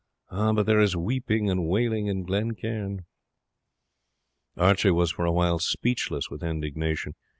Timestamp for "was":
4.89-5.11